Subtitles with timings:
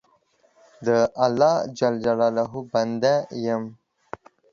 [0.85, 0.87] د
[1.25, 3.15] الله جل جلاله بنده
[3.45, 3.63] یم.